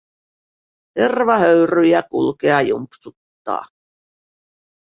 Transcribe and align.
Tervahöyryjä 0.93 2.03
kulkea 2.11 2.61
jumpsuttaa. 2.61 3.65